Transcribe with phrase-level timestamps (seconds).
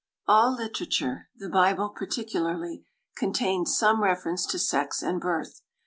[0.27, 5.61] All literature (the Bible particularly) contains some reference to sex and birth.